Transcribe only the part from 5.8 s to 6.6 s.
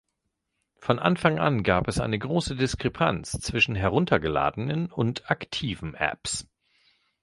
Apps.